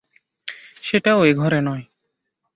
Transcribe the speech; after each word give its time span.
সেটাও 0.83 1.19
এ 1.25 1.31
ঘরে 1.33 1.59
নয়। 1.61 1.83